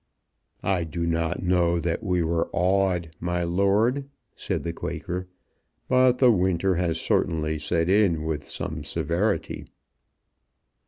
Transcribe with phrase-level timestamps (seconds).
[0.63, 5.27] "I do not know that we were awed, my lord," said the Quaker.
[5.87, 9.67] "But the winter has certainly set in with some severity."